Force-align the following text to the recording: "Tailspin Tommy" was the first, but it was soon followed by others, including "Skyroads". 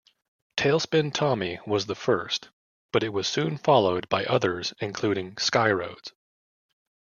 "Tailspin 0.57 1.13
Tommy" 1.13 1.59
was 1.67 1.85
the 1.85 1.93
first, 1.93 2.49
but 2.91 3.03
it 3.03 3.09
was 3.09 3.27
soon 3.27 3.59
followed 3.59 4.09
by 4.09 4.25
others, 4.25 4.73
including 4.79 5.35
"Skyroads". 5.35 6.11